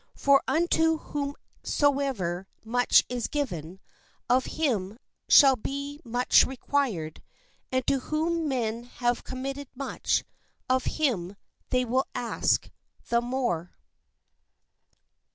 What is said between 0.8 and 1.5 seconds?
whom. THE FAITHFUL STEWARD